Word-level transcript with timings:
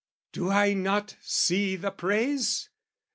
Do 0.31 0.49
I 0.49 0.73
not 0.73 1.15
see 1.21 1.75
the 1.75 1.91
praise? 1.91 2.69